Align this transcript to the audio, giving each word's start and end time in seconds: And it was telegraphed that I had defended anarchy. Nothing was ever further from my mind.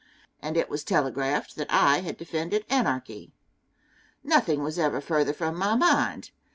And 0.41 0.57
it 0.57 0.67
was 0.67 0.83
telegraphed 0.83 1.55
that 1.57 1.71
I 1.71 1.99
had 1.99 2.17
defended 2.17 2.65
anarchy. 2.71 3.33
Nothing 4.23 4.63
was 4.63 4.79
ever 4.79 4.99
further 4.99 5.31
from 5.31 5.55
my 5.55 5.75
mind. 5.75 6.31